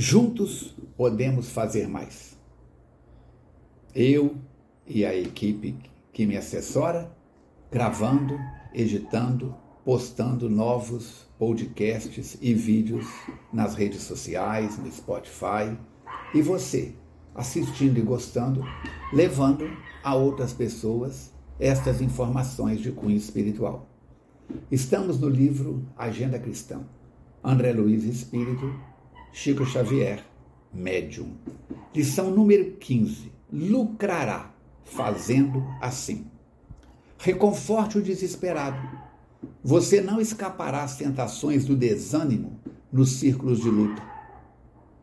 [0.00, 2.38] Juntos podemos fazer mais.
[3.92, 4.36] Eu
[4.86, 5.74] e a equipe
[6.12, 7.10] que me assessora,
[7.68, 8.38] gravando,
[8.72, 13.06] editando, postando novos podcasts e vídeos
[13.52, 15.76] nas redes sociais, no Spotify,
[16.32, 16.94] e você
[17.34, 18.62] assistindo e gostando,
[19.12, 19.68] levando
[20.04, 23.88] a outras pessoas estas informações de cunho espiritual.
[24.70, 26.82] Estamos no livro Agenda Cristã.
[27.42, 28.72] André Luiz Espírito,
[29.32, 30.24] Chico Xavier,
[30.72, 31.36] Médium.
[31.94, 33.30] Lição número 15.
[33.52, 34.54] Lucrará
[34.84, 36.26] fazendo assim.
[37.18, 38.78] Reconforte o desesperado.
[39.62, 42.58] Você não escapará às tentações do desânimo
[42.92, 44.02] nos círculos de luta.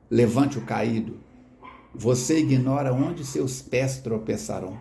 [0.10, 1.18] Levante o caído.
[1.94, 4.78] Você ignora onde seus pés tropeçarão.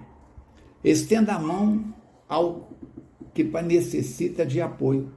[0.82, 1.94] Estenda a mão
[2.28, 2.70] ao
[3.32, 5.12] que necessita de apoio.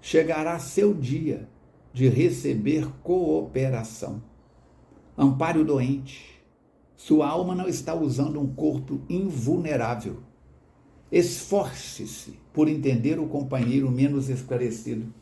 [0.00, 1.48] Chegará seu dia
[1.92, 4.22] de receber cooperação.
[5.16, 6.42] Ampare o doente.
[6.96, 10.20] Sua alma não está usando um corpo invulnerável.
[11.10, 15.12] Esforce-se por entender o companheiro menos esclarecido.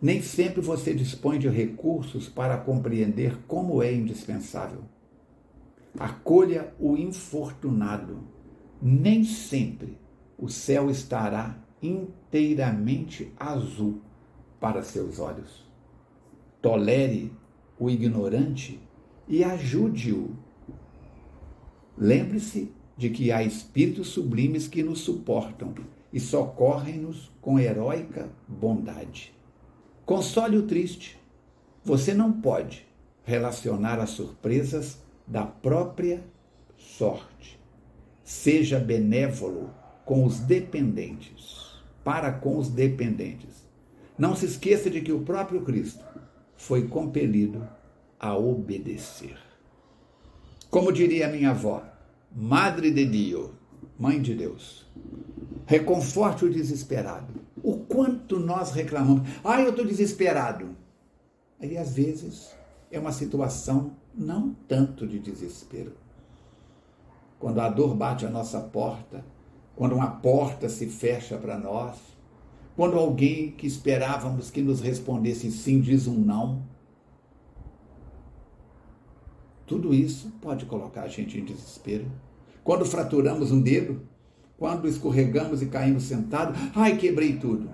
[0.00, 4.82] Nem sempre você dispõe de recursos para compreender como é indispensável.
[5.98, 8.18] Acolha o infortunado.
[8.80, 9.98] Nem sempre
[10.38, 14.02] o céu estará inteiramente azul
[14.60, 15.63] para seus olhos
[16.64, 17.30] tolere
[17.78, 18.80] o ignorante
[19.28, 20.34] e ajude-o.
[21.94, 25.74] Lembre-se de que há espíritos sublimes que nos suportam
[26.10, 29.34] e socorrem-nos com heróica bondade.
[30.06, 31.20] Console o triste.
[31.84, 32.86] Você não pode
[33.24, 36.24] relacionar as surpresas da própria
[36.78, 37.60] sorte.
[38.22, 39.68] Seja benévolo
[40.06, 43.68] com os dependentes, para com os dependentes.
[44.16, 46.02] Não se esqueça de que o próprio Cristo
[46.66, 47.68] foi compelido
[48.18, 49.36] a obedecer.
[50.70, 51.82] Como diria minha avó,
[52.34, 53.54] Madre de Dio,
[53.98, 54.86] Mãe de Deus,
[55.66, 57.34] reconforte o desesperado.
[57.62, 60.74] O quanto nós reclamamos, ah, eu estou desesperado.
[61.60, 62.56] Aí às vezes
[62.90, 65.92] é uma situação não tanto de desespero.
[67.38, 69.22] Quando a dor bate à nossa porta,
[69.76, 71.98] quando uma porta se fecha para nós,
[72.76, 76.62] quando alguém que esperávamos que nos respondesse sim diz um não.
[79.66, 82.10] Tudo isso pode colocar a gente em desespero.
[82.62, 84.02] Quando fraturamos um dedo,
[84.58, 87.70] quando escorregamos e caímos sentados, ai, quebrei tudo.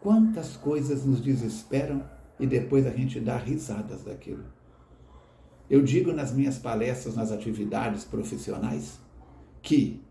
[0.00, 2.04] Quantas coisas nos desesperam
[2.38, 4.44] e depois a gente dá risadas daquilo.
[5.68, 8.98] Eu digo nas minhas palestras, nas atividades profissionais,
[9.62, 10.02] que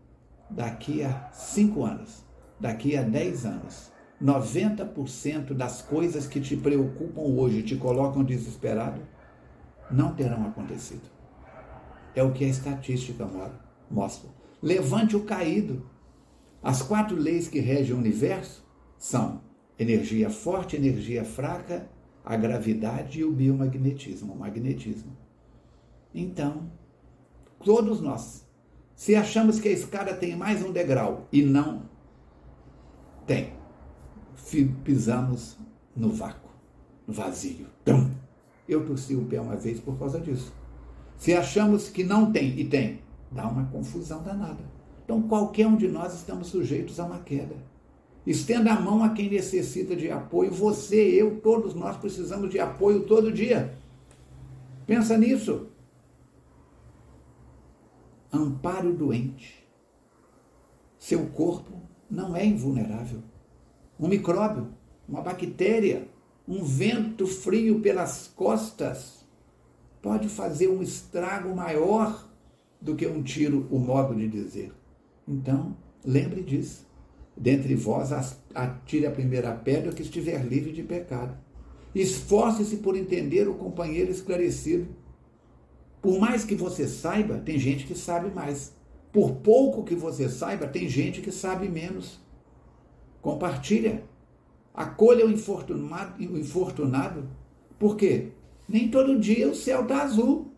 [0.50, 2.25] daqui a cinco anos
[2.58, 9.00] daqui a 10 anos, 90% das coisas que te preocupam hoje, te colocam desesperado,
[9.90, 11.08] não terão acontecido.
[12.14, 13.28] É o que a estatística
[13.90, 14.30] mostra.
[14.62, 15.88] Levante o caído.
[16.62, 18.66] As quatro leis que regem o universo
[18.98, 19.42] são
[19.78, 21.88] energia forte, energia fraca,
[22.24, 25.16] a gravidade e o biomagnetismo, o magnetismo.
[26.12, 26.72] Então,
[27.62, 28.48] todos nós,
[28.94, 31.88] se achamos que a escada tem mais um degrau e não
[33.26, 33.52] tem.
[34.84, 35.56] Pisamos
[35.94, 36.50] no vácuo,
[37.06, 37.66] no vazio.
[37.84, 38.10] Tum.
[38.68, 40.52] Eu torci o pé uma vez por causa disso.
[41.16, 43.00] Se achamos que não tem e tem,
[43.30, 44.64] dá uma confusão danada.
[45.04, 47.56] Então, qualquer um de nós estamos sujeitos a uma queda.
[48.26, 50.50] Estenda a mão a quem necessita de apoio.
[50.50, 53.78] Você, eu, todos nós precisamos de apoio todo dia.
[54.84, 55.68] Pensa nisso.
[58.32, 59.64] Ampare o doente.
[60.98, 63.20] Seu corpo não é invulnerável.
[63.98, 64.68] Um micróbio,
[65.08, 66.08] uma bactéria,
[66.46, 69.24] um vento frio pelas costas
[70.00, 72.30] pode fazer um estrago maior
[72.80, 74.72] do que um tiro, o modo de dizer.
[75.26, 76.86] Então, lembre disso.
[77.36, 78.12] Dentre vós,
[78.54, 81.36] atire a primeira pedra que estiver livre de pecado.
[81.94, 84.86] Esforce-se por entender o companheiro esclarecido.
[86.00, 88.75] Por mais que você saiba, tem gente que sabe mais.
[89.16, 92.20] Por pouco que você saiba, tem gente que sabe menos.
[93.22, 94.02] Compartilha.
[94.74, 97.26] Acolha o infortunado, o infortunado.
[97.78, 98.32] Por quê?
[98.68, 100.52] Nem todo dia o céu está azul.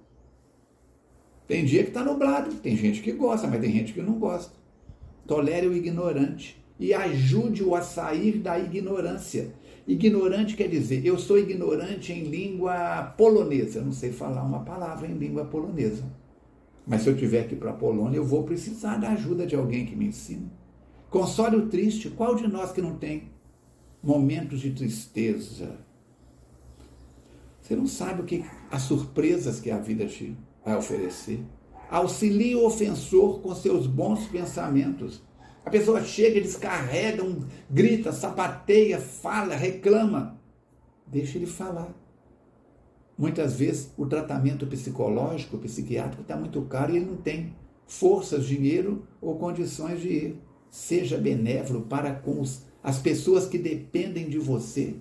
[1.47, 2.53] Tem dia que está nublado.
[2.57, 4.53] Tem gente que gosta, mas tem gente que não gosta.
[5.25, 9.55] Tolere o ignorante e ajude-o a sair da ignorância.
[9.87, 13.79] Ignorante quer dizer, eu sou ignorante em língua polonesa.
[13.79, 16.03] Eu não sei falar uma palavra em língua polonesa.
[16.89, 19.55] Mas se eu tiver que ir para a Polônia, eu vou precisar da ajuda de
[19.55, 20.51] alguém que me ensine.
[21.11, 22.09] Console o triste.
[22.09, 23.31] Qual de nós que não tem
[24.03, 25.77] momentos de tristeza?
[27.61, 31.45] Você não sabe o que as surpresas que a vida te vai oferecer.
[31.91, 35.23] Auxilie o ofensor com seus bons pensamentos.
[35.67, 37.23] A pessoa chega, descarrega,
[37.71, 40.41] grita, sapateia, fala, reclama.
[41.07, 41.95] Deixa ele falar.
[43.19, 47.53] Muitas vezes o tratamento psicológico, psiquiátrico está muito caro e ele não tem
[47.85, 50.43] forças, dinheiro ou condições de ir.
[50.71, 54.95] Seja benévolo para com os, as pessoas que dependem de você,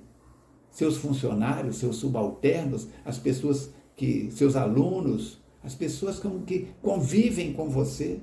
[0.72, 7.70] seus funcionários, seus subalternos, as pessoas que, seus alunos, as pessoas com, que convivem com
[7.70, 8.20] você.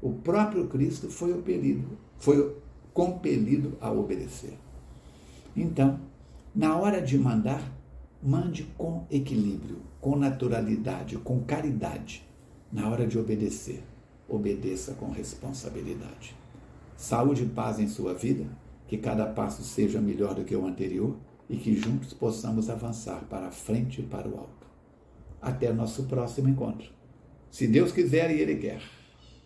[0.00, 2.56] O próprio Cristo foi compelido, foi
[2.92, 4.56] compelido a obedecer.
[5.56, 5.98] Então,
[6.54, 7.62] na hora de mandar,
[8.24, 12.26] mande com equilíbrio, com naturalidade, com caridade.
[12.72, 13.82] Na hora de obedecer,
[14.26, 16.34] obedeça com responsabilidade.
[16.96, 18.46] Saúde e paz em sua vida,
[18.88, 21.14] que cada passo seja melhor do que o anterior
[21.50, 24.66] e que juntos possamos avançar para a frente e para o alto.
[25.42, 26.90] Até nosso próximo encontro.
[27.50, 28.80] Se Deus quiser e Ele quer.